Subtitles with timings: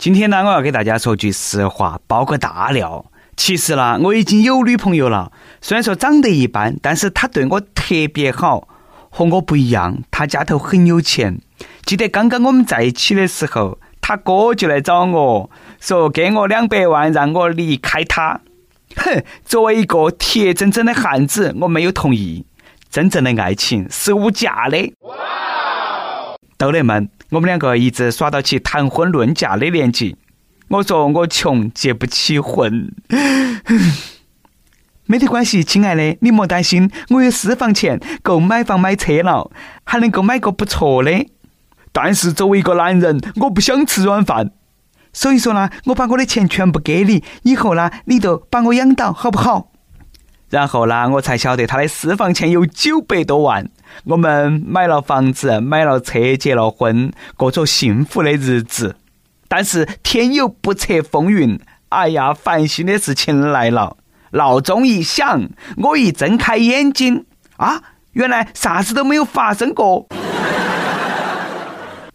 [0.00, 3.04] 今天呢，我要给大家说句实话，爆个大料。
[3.36, 5.30] 其实呢，我已经有女朋友了，
[5.60, 8.66] 虽然说长得一般，但是她对我特别好，
[9.10, 11.38] 和我不一样，她家头很有钱。
[11.84, 18.40] 记得刚刚我们在一起的时候，她哥就来找我说给我两百万，让我离开他。
[18.96, 22.46] 哼， 作为一个铁铮铮的汉子，我没有同意。
[22.90, 24.78] 真正的爱情是无价的。
[26.60, 27.08] 豆妹们。
[27.30, 30.14] 我们两个一直耍到起谈婚论嫁的年纪，
[30.68, 32.92] 我说我穷结不起婚，
[35.06, 39.50] 没得关系，亲爱的，你莫担心，我有私房钱，够买房买车了，
[39.84, 41.26] 还能够买个不错的。
[41.92, 44.50] 但是作为一个男人，我不想吃软饭，
[45.14, 49.69] 所以说呢，我把我的钱全部给你，以后呢，你就把我养到，好不好？
[50.50, 53.68] 然后呢，我才晓得他的私房钱有九百多万。
[54.04, 58.96] 我们买了房子，买了车，结了婚，过着幸福的日子。
[59.48, 63.96] 但是天有不测风云，哎呀，烦心的事情来了。
[64.32, 67.24] 闹钟一响，我一睁开眼睛，
[67.56, 70.06] 啊，原来啥子都没有发生过。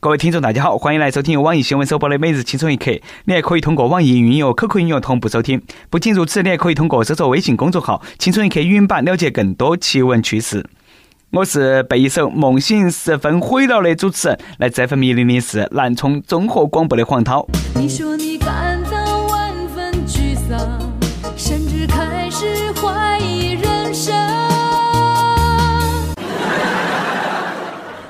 [0.06, 2.92] 各位听众，大家好，欢迎来收听由网易新闻首播的《每日轻松一刻》。
[3.24, 5.60] 你还可以通过网易云音乐、QQ 音乐同步收听。
[5.90, 10.64] 不仅如此，你还可以通过搜索微信公众号“轻松一刻”语音版了解更多奇闻趣事。
[11.32, 17.44] 我是被一首梦醒时分毁了的主持人，来这份迷离的是南充综合广播的黄涛。
[17.74, 18.46] 你说你感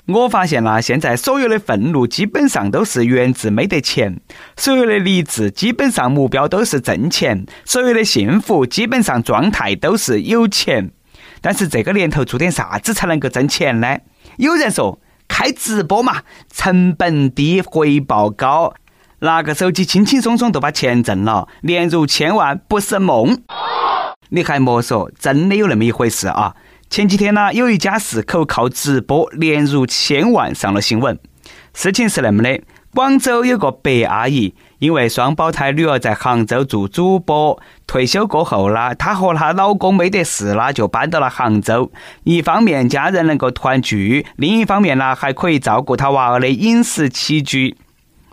[0.08, 4.20] 我发现了，现在所有的愤怒基本上都是源自没得钱，
[4.56, 10.92] 所有的励志基本上目标都是挣钱，所有的幸福基本上状态都是有钱。
[11.42, 13.98] 但是这个年头做点啥子才能够挣钱呢？
[14.38, 16.22] 有人说开直播嘛，
[16.54, 18.76] 成本低，回报高，
[19.20, 23.42] 拿个手机轻轻松松就把钱挣了，年入千万不是梦。
[24.30, 26.56] 你还莫说，真的有那么一回事啊！
[26.96, 31.20] 前几天呢，有一家四口靠直播年入千万上了新闻。
[31.74, 32.62] 事情是那么的：
[32.94, 41.92] 广州有个白阿姨，因为双胞胎女儿在杭州做主播，退休过后啦，她和她老公没得事啦，就搬到了杭州。
[42.24, 47.76] 一方面家人能够团聚，另一方面呢，还可以照顾她娃儿的饮食起居。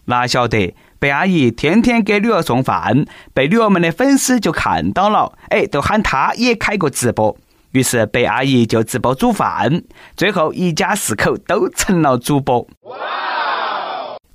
[0.05, 3.05] 哪晓得白阿姨天天给女儿送饭，
[3.35, 7.37] 被女儿们的粉丝就看到了，哎，都喊她也开个直播。
[7.73, 9.83] 于是白阿姨就直播煮饭，
[10.17, 12.67] 最后一家四口都成了主播。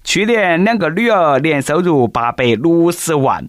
[0.04, 3.48] 去年两个女儿年收入八百六十万，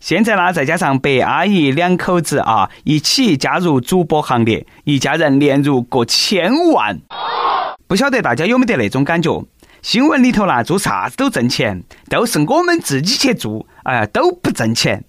[0.00, 6.98] 现在呢再加上白阿姨两口子啊一起加入主播行列，一家人年入过千万。
[7.86, 9.44] 不晓得大家有没得那种感觉？
[9.80, 15.04] 新闻里头呢做啥子都挣钱，都是我们自己去做，哎呀都不挣钱。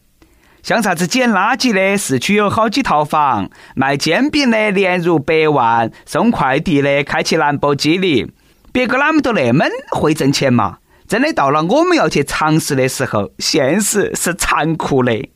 [0.62, 8.32] 像啥子捡垃圾的，市区有好几套房；卖煎饼的，年入百万；送快递的，开起兰博基尼。
[8.72, 10.78] 别个哪么都那么会挣钱嘛？
[11.08, 15.30] 真的到了我们要去尝试的时候，现实是残酷的。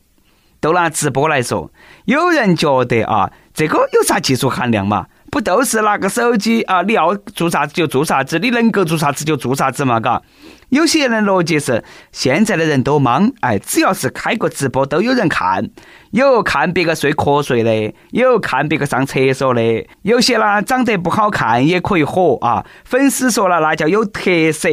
[0.60, 1.72] 都拿直播来说，
[2.06, 5.08] 有人觉得啊，这个有啥技术含量嘛？
[5.34, 6.84] 不都是拿个手机啊？
[6.84, 10.00] 你要做啥子就做啥子，你能够做啥子就做啥子嘛？
[10.00, 10.22] 嘎。
[10.70, 15.72] 有些人的逻辑是，现在的人都忙，哎，只要是开个直播都有人看，
[16.12, 24.70] 有看别个睡瞌睡的，有看别个上厕所的，有些呢长得不好看也可以火啊，粉丝说了那叫有特色。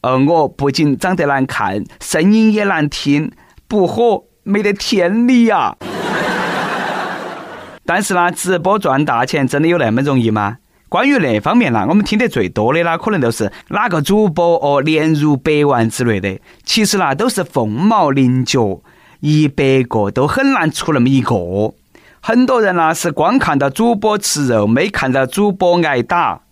[0.00, 3.30] 而我不仅长得难看，声音也难听，
[3.68, 5.76] 不火没得天理呀。
[7.86, 10.58] 但是呢，直播赚大钱真的有那么容易吗？
[10.88, 16.38] 关于那方面呢，我们听得最多的呢，可能都是哪个主播哦年入百万之类的。
[16.64, 18.80] 其实呢，都是凤毛麟角，
[19.20, 21.34] 一百个都很难出那么一个。
[22.20, 26.42] 很多人呢是光看到主播吃肉，没看到主播挨打。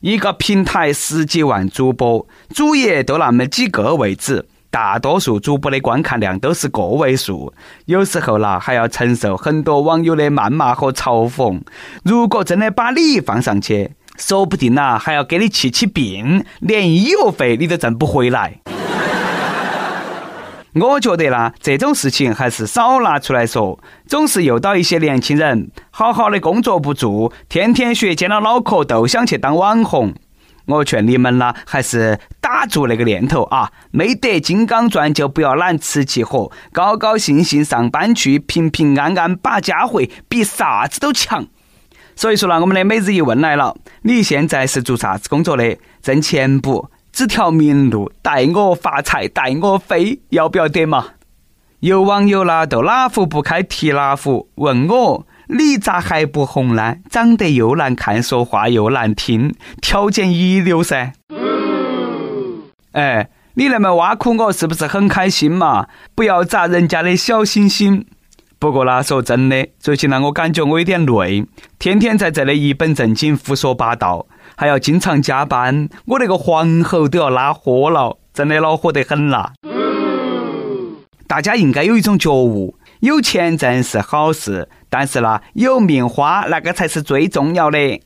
[0.00, 4.46] 一个平台十几万主播，主页都那么几个位置。
[4.72, 7.52] 大多数主播的观看量都是个位数，
[7.84, 11.60] 有时候啦还要承受很多网友的谩骂和嘲讽。
[12.02, 18.60] 如果真的把你放上去，说不定呐还要给你气起病，连医药费你都挣不回来。
[20.72, 30.14] 我觉得啦，这种事情还是少拿出来说，总是诱导一些年轻人好好的工作不做，天天学尖了脑壳，都想去当网红。
[30.66, 33.70] 我劝你们啦，还是打住那个念头啊！
[33.90, 41.46] 没得金刚钻就不要揽瓷器活，高高兴兴上班去，平平安安把家回，比啥子都强。
[42.14, 45.76] 所以说呢，我们的每日一问来了：你现在是做啥子工作的？
[46.00, 46.90] 挣钱不？
[47.12, 51.06] 指条明路，带我发财，带我飞，要不要得嘛？
[51.80, 56.96] 有网友啦，都哪壶不开提哪壶，问我你咋还不红呢？
[57.10, 61.12] 长得又难看，说话又难听，条件一流噻。
[62.92, 65.88] 哎，你那么挖苦我，是不是很开心嘛？
[66.14, 68.06] 不要砸人家的小心心。
[68.58, 71.44] 不过啦，说真的，最近呢，我感觉我有点累，
[71.78, 74.26] 天天在这里一本正经胡说八道，
[74.56, 79.52] 还要经常加班，我那个黄喉都要拉豁了，真的恼火得很啦。
[81.26, 88.00] 大家应该有一种觉悟：有钱挣是好事，但是呢，有命花那个才是最重要的。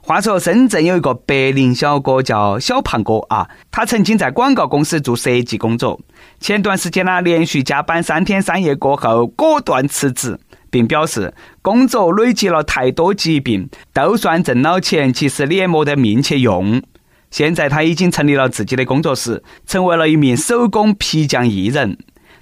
[0.00, 6.00] 话说，深圳有一个白领小哥叫小胖哥啊，他曾经在广告公司做设计工作。
[6.40, 10.36] 前段时间呢，连续加班三天三夜过后，果断辞职，
[10.70, 16.82] 并表示工作累积了太多疾病，就算挣了钱，其实你也没得命去用。
[17.30, 21.96] 现在他已经成立了自己的工作室，成为了一名手工皮匠艺人。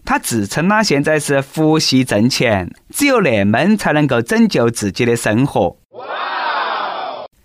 [0.05, 5.77] 他自称呢，现在是佛系挣钱，只有那么才能够拯救自己的生活。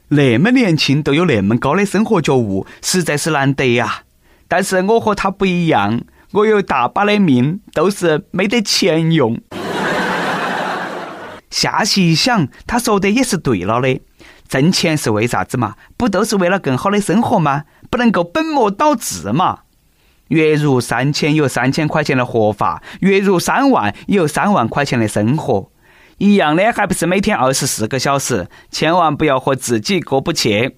[0.10, 4.04] 那么年轻都有那么高的生活觉悟，实在是难得呀！
[4.48, 9.40] 但是我和他不一样，我有大把的命，都是没得钱用。
[11.50, 14.00] 下细一想，他说的也是对了的。
[14.48, 15.76] 挣钱是为啥子嘛？
[15.98, 17.64] 不都是为了更好的生活吗？
[17.90, 19.62] 不能够本末倒置嘛！
[20.30, 25.72] 月入三千有三千块钱的活法，月入三万有三万块钱的生活。
[26.18, 28.48] 一样的，还不是每天二十四个小时？
[28.72, 30.78] 千万不要和自己过不去。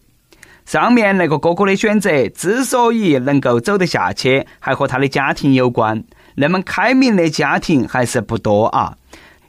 [0.65, 6.03] 上面那个哥哥的选择之所以能够走得下去，还和他的家庭有关。
[6.35, 8.97] 那么开明的家庭还是不多啊。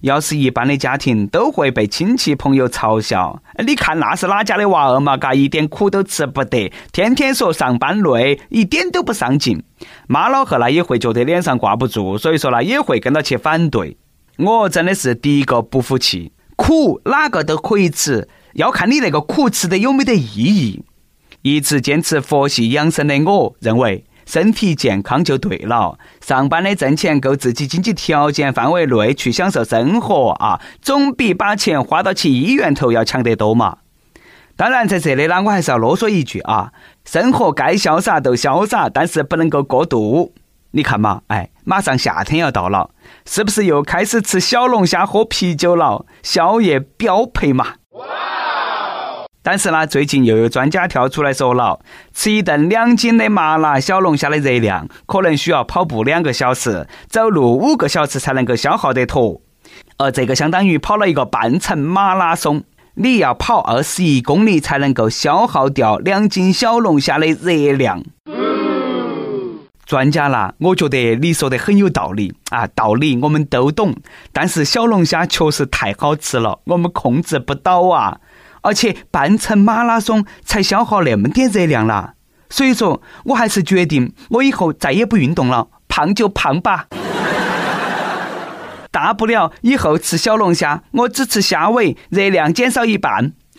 [0.01, 3.43] 要是一般的家庭，都会被亲戚朋友嘲笑。
[3.67, 5.17] 你看那是哪家的娃儿嘛？
[5.17, 9.63] 嘎，一点苦都吃不得，天天说上班累，一点都不上进。
[10.07, 13.97] 妈老汉呢也会觉得脸上挂不住，所以说呢也会跟到去反对。
[14.37, 20.85] 我真的是第一个不服气，苦哪个都可以吃，要看你那个苦吃的有没得意义。
[21.43, 25.99] 一直坚持佛系养生的我，认为身体健康就对了。
[26.21, 33.79] 上班的挣钱够自己经济条件范围内去享受生活啊，总比把钱花到去医院头要强得多嘛。
[34.55, 36.73] 当然，在这里呢，我还是要啰嗦一句啊，
[37.07, 40.35] 生活该潇洒就潇洒，但是不能够过度。
[40.73, 42.91] 你看嘛，哎，马上夏天要到了，
[43.25, 46.05] 是不是又开始吃小龙虾、喝啤酒了？
[46.23, 47.77] 宵夜标配嘛。
[49.51, 51.81] 但是呢，最近又有专家跳出来说了，
[52.13, 59.41] 吃一顿两斤的麻辣小龙虾的热量，可能需要跑步两个小时，走路五个小时才能够消耗得脱。
[59.97, 62.63] 而这个相当于跑了一个半程马拉松，
[62.97, 68.03] 你要跑二十一公里才能够消耗掉两斤小龙虾的热量。
[69.87, 73.97] 专家啦，我觉得你说的很有道理啊，道理我们都懂，
[74.31, 78.19] 但是小龙虾确实太好吃了，我们控制不到啊，
[78.69, 82.13] 而且半程马拉松才消耗那么点热量啦，
[82.51, 86.89] 所以说我还是决定，我以后再也不运动了，胖就胖吧，
[88.93, 93.33] 大不了以后吃小龙虾，我只吃虾尾，热量减少一半。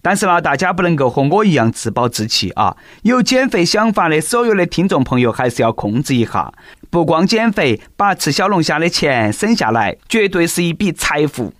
[0.00, 2.76] 但是呢，大家不能够和我一样自暴自弃啊！
[3.02, 6.52] 有减肥想法的所有的听众朋友，还是要控制一下。
[6.90, 11.52] 不光减肥，把吃小龙虾的钱省下来，绝对是一笔财富。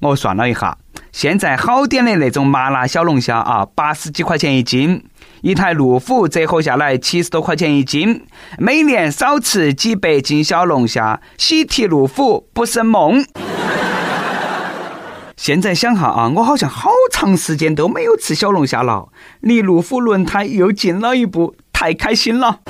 [0.00, 0.78] 我算了一下，
[1.12, 5.04] 现在好点的那种麻辣小龙虾啊，八十几块钱一斤，
[5.42, 8.24] 一台路虎折合下来七十多块钱一斤。
[8.56, 13.22] 每年少吃几百斤小龙虾，喜提路虎不是梦。
[15.36, 19.08] 现在想哈啊，我好像好长时间都没有吃小龙虾了，
[19.40, 22.60] 离路虎轮胎又近了一步，太开心了。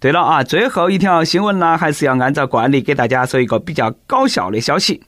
[0.00, 5.02] 对了啊，最后一条新闻呢，还是要按照惯例给大家说一个比较搞笑的消息。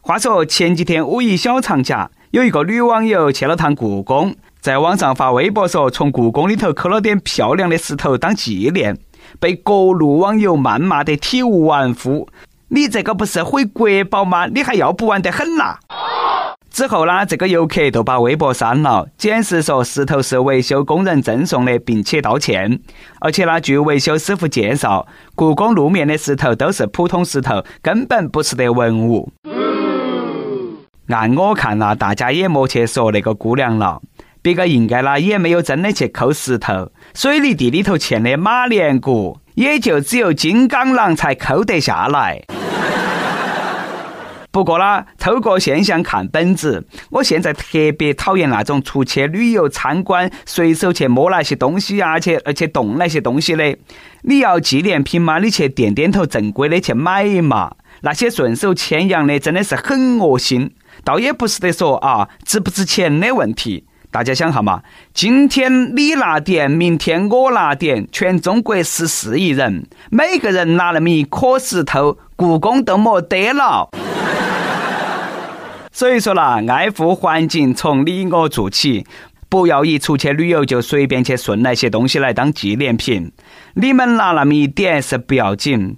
[0.00, 8.98] 话说前几天五一小长假，有一个女网友去了趟故宫，在网上发微博说从故宫里头抠了点漂亮的石头当纪念，
[9.38, 12.28] 被各路网友谩骂得体无完肤。
[12.68, 14.46] 你这个不是毁国宝吗？
[14.46, 15.76] 你还要不完得很呐！
[16.70, 22.80] 之后呢，这个游客就把微博删了，解释说石头是维修工人赠送的，并且道歉。
[23.20, 29.30] 而且呢，据维修师傅介绍，故宫路面的石头都是普通石头，根本不是得文物。
[31.12, 34.00] 按我看呐，大家也莫去说那个姑娘了，
[34.40, 42.42] 别个应该呢也没有真的去抠石头，水泥地里头嵌的马连骨，也就只有金刚狼才抠得下来。
[44.50, 46.84] 不过啦，透过现象看本质。
[47.10, 47.64] 我现在特
[47.96, 53.76] 别讨厌那种出去旅游参观，随手去摸那些东西呀，去而且动那些东西的。
[54.22, 57.72] 你要纪念品嘛，你去店店头正规的去买嘛。
[58.02, 60.70] 那些顺手牵羊的，真的是很恶心。
[61.04, 63.84] 倒也不是得说啊，值不值钱的问题。
[64.10, 64.82] 大家想哈嘛，
[65.14, 73.88] 今天你拿点，明天我拿点，全中国十四亿人，每个人拿那么一颗石头，故宫都没得了。
[75.90, 79.06] 所以说啦，爱护环境从你我做起，
[79.48, 83.32] 不要一出去旅游就随便去顺那些东西来当纪念品。
[83.74, 85.96] 你们拿那么一点是不要紧，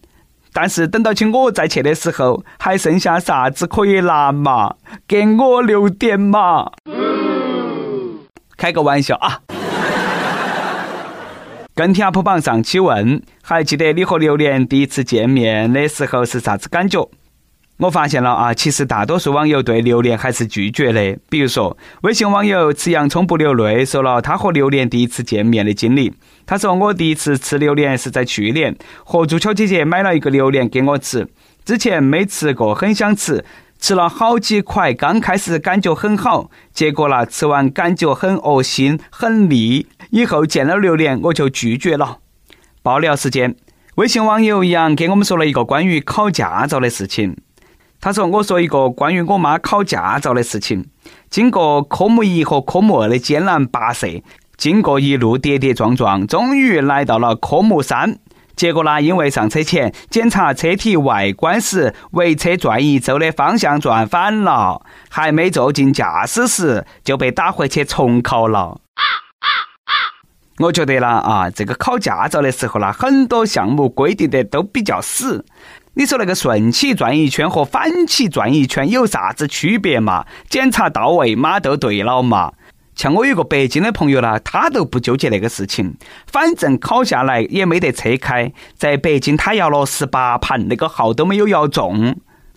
[0.57, 4.77] 但是等到起我再去的时候，还剩下啥子可以拿嘛？
[5.09, 6.71] 给我留点嘛。
[8.57, 9.41] 开个玩笑啊！
[11.75, 17.09] 跟帖 UP 榜上期问，还记得你和榴莲第一次见面的时候是啥子感觉？
[17.79, 21.19] 我发现了啊，其实大多数网友对榴莲还是拒绝的。
[21.29, 26.13] 比如说，微信网友吃洋葱不流泪说了他和榴莲第一次见面的经历。
[26.47, 31.27] 他说：“我第一次吃榴莲是在去年，和中秋姐姐买了一个榴莲给我吃，
[31.65, 33.45] 之前没吃过，很想吃，
[33.81, 42.19] 吃了好几块，刚开始感觉很好，结果啦，吃完感觉很恶心，很腻，以后见了榴莲我就拒绝了。”
[42.85, 43.57] 爆料时间，
[43.97, 47.37] 微信网友杨给我们说了一个关于考驾照的事情。
[48.05, 50.91] 他说：“我说一个关于我妈考驾照的事情。
[51.31, 54.23] 经过科目一和科目二的艰难跋涉，
[54.59, 58.19] 经过一路跌跌撞撞，终于来到了科目三。
[58.55, 68.83] 结果呢，因为上车前检查车体外观时，围车转一周的方向转反了，还没坐进驾驶室就被打回去重考了。
[70.59, 75.43] 我觉得呢，啊，这个考驾照的时候呢，很多项目规定的都比较死。”
[75.97, 80.27] 你说那个顺起转一圈和反起转一圈有啥子区别嘛？
[80.49, 82.53] 检查到位码都对了嘛？
[82.97, 85.95] 像我有个北京的朋友啦，他都不纠结那个事情，
[86.27, 92.17] 反正考下来也没得车开，在北京他摇了十八盘，那个号都没有摇中。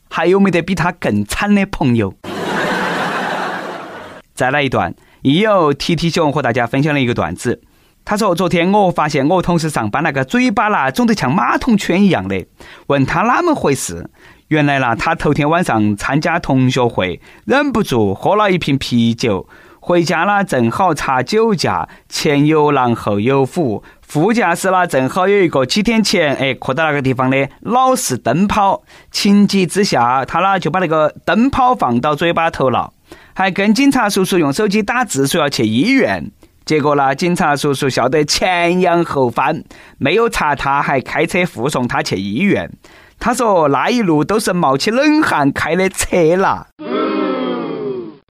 [0.09, 2.15] 还有没得比他更惨的朋友？
[4.33, 7.61] 再来一段，亦友提提熊和大家分享了一个段子。
[8.09, 12.45] 他说：“昨天我发现我同事上班那个嘴巴啦肿得像马桶圈一样的，
[12.87, 14.09] 问他哪么回事？
[14.47, 19.49] 原来啦，他头天晚上参加同学会，忍不住喝了一瓶啤酒，
[19.81, 32.93] 回家啦正好查酒驾，前有狼后有虎，副驾驶啦正好有一个几天前哎磕到那个地方的老式灯泡，情急之下他啦就把那个灯泡放到嘴巴头了，
[33.33, 36.31] 还跟警察叔叔用手机打字说要去医院。”
[36.67, 39.63] 结果呢，警察叔叔笑得前仰后翻，
[39.97, 42.69] 没有查他，还开车护送他去医院。
[43.17, 46.67] 他说那一路都是冒起冷汗开的车啦。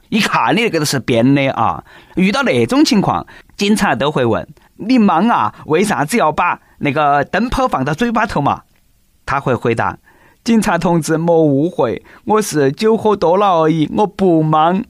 [0.09, 1.83] 一看你那个都是编的啊！
[2.15, 3.25] 遇到那种情况，
[3.57, 8.61] 警察都会问你忙啊，为啥子要把那个灯泡放到嘴巴头嘛？
[9.25, 9.97] 他会回答：
[10.43, 14.83] 警察同志莫误会，我是酒喝多了而已，我不忙。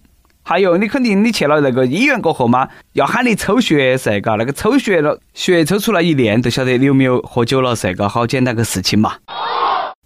[0.50, 9.16] 还有，你肯定你去了那个医院过后嘛，要喊你抽血噻，嘎，那个抽血了，血抽出来一验，就晓得你有没有喝酒了噻，嘎，好简单个事情嘛。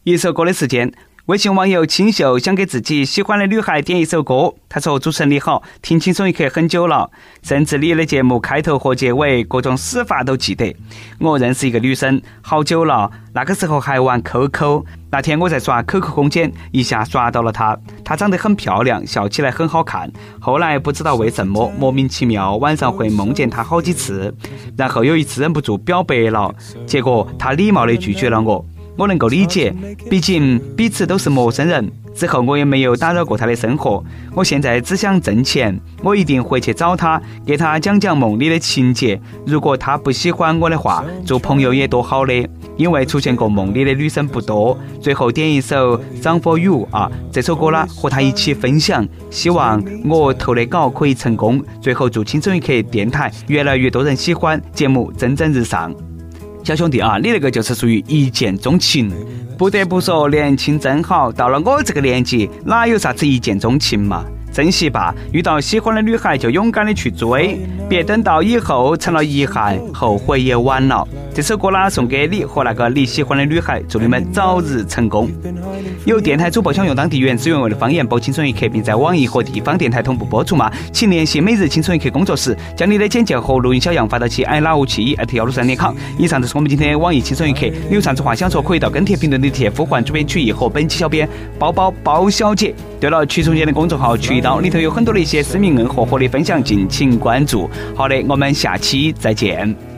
[0.03, 0.91] 一首歌的时间。
[1.27, 4.55] 微信网友清秀想给自己喜欢的女孩点一首歌。
[4.67, 7.11] 他说：“主持人你好，听轻松一刻很久了，
[7.43, 10.75] 甚至你的节目开头和结尾各种死法都记得。
[11.19, 14.83] 我认识一个女生好久了，那个时候还玩 QQ。
[15.11, 17.77] 那天我在刷 QQ 空间，一下刷到了她。
[18.03, 20.11] 她长得很漂亮，笑起来很好看。
[20.39, 24.33] 后来不知道为什么莫名其妙晚上会梦见她好几次，
[24.75, 26.51] 然后有一次忍不住表白了，
[26.87, 28.65] 结果她礼貌的拒绝了我。”
[28.98, 29.74] 我能够理解，
[30.10, 31.91] 毕竟彼此都是陌生人。
[32.13, 34.03] 之后我也没有打扰过他的生活。
[34.36, 39.19] 我现在只想挣钱，我一定会去找他，给他讲讲梦里的情节。
[39.45, 42.33] 如果他不喜欢我的话，做朋友也多好的。
[42.75, 44.77] 因为出现过梦里的女生不多。
[45.00, 49.07] 最后点一首《Song for You》啊，这首歌呢和他一起分享。
[49.29, 51.63] 希望我投的稿可以成功。
[51.79, 55.93] 最后祝青春一刻电台越来越多人喜欢，节目蒸蒸日上。
[56.63, 59.12] 小兄弟啊，你那个就是属于一见钟情。
[59.58, 61.32] 不得不说，年轻真好。
[61.32, 64.24] 到了我这个年纪，哪有啥子一见钟情嘛？
[64.51, 71.08] 珍惜吧，遇到喜欢的女孩就勇敢的去追，别等到以后成了遗憾，后悔也晚了。
[71.34, 75.31] 这首歌呢，送给你和那个你喜欢的女孩，祝你们早日成功。
[76.05, 80.70] 有电台主播想用当地原汁原味的方言播《青春一刻》，并在网易和地方电台同步播出吗？
[80.91, 85.96] 请联系每日《青春一刻》工作室，将你的简介和录音小样发到其 i 拉五七一幺六三点 com。
[86.17, 92.75] 以上就是我们今天的网易《青春一刻》，你有啥子话想说，可以到跟帖评论里贴呼唤主编曲艺和本期小编包包包小姐。
[93.00, 97.69] 对了，曲总监的公众号曲一刀里头有很多的一些私密硬货和你分享，敬请关注。
[97.95, 99.90] 好的，我们下期再见。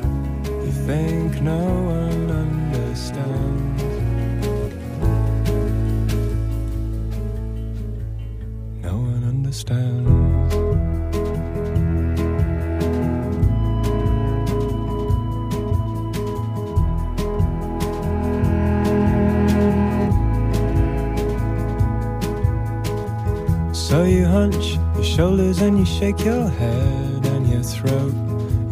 [25.16, 28.16] Shoulders and you shake your head, and your throat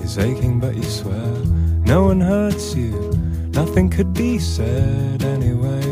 [0.04, 1.32] is aching, but you swear
[1.86, 2.94] no one hurts you.
[3.54, 5.86] Nothing could be said anyway.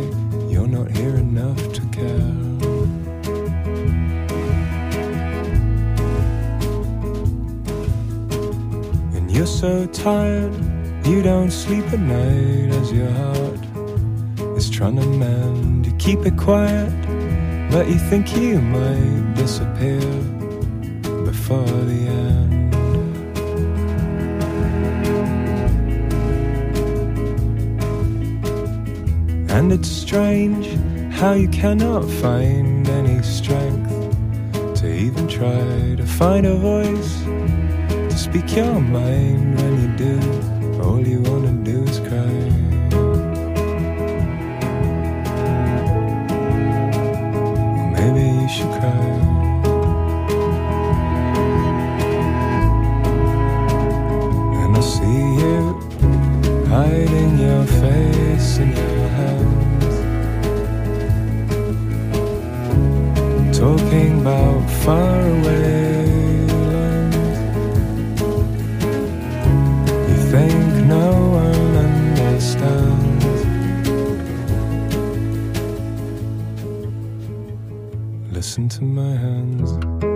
[0.49, 2.33] You're not here enough to care.
[9.15, 10.55] And you're so tired,
[11.05, 15.85] you don't sleep at night as your heart is trying to mend.
[15.85, 16.91] You keep it quiet
[17.71, 20.38] but you think you might disappear
[21.49, 22.75] before the end.
[29.49, 30.67] And it's strange
[31.11, 33.89] how you cannot find any strength
[34.75, 40.81] to even try to find a voice to speak your mind when you do.
[40.83, 42.39] All you wanna do is cry.
[47.95, 49.28] Maybe you should cry.
[79.57, 80.08] friends.